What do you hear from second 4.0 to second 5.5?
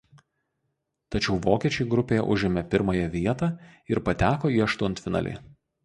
pateko į aštuntfinalį.